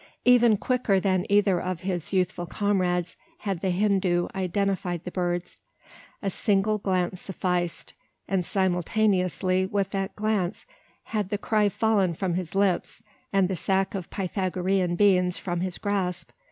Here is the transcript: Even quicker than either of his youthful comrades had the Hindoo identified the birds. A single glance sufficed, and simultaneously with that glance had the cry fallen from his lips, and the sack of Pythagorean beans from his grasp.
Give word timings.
Even 0.25 0.57
quicker 0.57 0.99
than 0.99 1.27
either 1.29 1.61
of 1.61 1.81
his 1.81 2.11
youthful 2.11 2.47
comrades 2.47 3.15
had 3.41 3.61
the 3.61 3.69
Hindoo 3.69 4.29
identified 4.33 5.03
the 5.03 5.11
birds. 5.11 5.59
A 6.23 6.31
single 6.31 6.79
glance 6.79 7.21
sufficed, 7.21 7.93
and 8.27 8.43
simultaneously 8.43 9.67
with 9.67 9.91
that 9.91 10.15
glance 10.15 10.65
had 11.03 11.29
the 11.29 11.37
cry 11.37 11.69
fallen 11.69 12.15
from 12.15 12.33
his 12.33 12.55
lips, 12.55 13.03
and 13.31 13.47
the 13.47 13.55
sack 13.55 13.93
of 13.93 14.09
Pythagorean 14.09 14.95
beans 14.95 15.37
from 15.37 15.59
his 15.59 15.77
grasp. 15.77 16.31